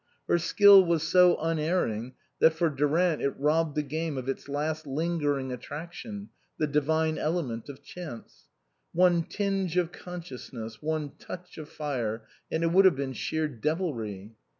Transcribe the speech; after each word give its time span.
Her 0.27 0.39
skill 0.39 0.83
was 0.83 1.03
so 1.07 1.37
un 1.37 1.59
erring 1.59 2.15
that 2.39 2.53
for 2.55 2.71
Durant 2.71 3.21
it 3.21 3.35
robbed 3.37 3.75
the 3.75 3.83
game 3.83 4.17
of 4.17 4.27
its 4.27 4.49
last 4.49 4.87
lingering 4.87 5.51
attraction, 5.51 6.29
the 6.57 6.65
divine 6.65 7.19
element 7.19 7.69
of 7.69 7.83
chance. 7.83 8.45
One 8.93 9.21
tinge 9.21 9.77
of 9.77 9.91
consciousness, 9.91 10.81
one 10.81 11.11
touch 11.19 11.59
of 11.59 11.69
fire, 11.69 12.23
and 12.51 12.63
it 12.63 12.71
would 12.71 12.85
have 12.85 12.95
been 12.95 13.13
sheer 13.13 13.47
devilry. 13.47 14.31